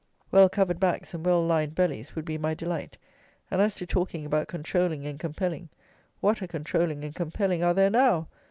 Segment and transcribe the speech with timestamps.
[0.31, 2.97] Well covered backs and well lined bellies would be my delight;
[3.51, 5.69] and as to talking about controlling and compelling,
[6.21, 8.27] what a controlling and compelling are there now!